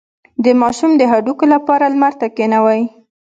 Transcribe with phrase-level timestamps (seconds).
[0.43, 2.81] د ماشوم د هډوکو لپاره لمر ته کینوئ